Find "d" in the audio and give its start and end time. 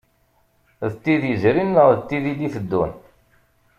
0.91-0.93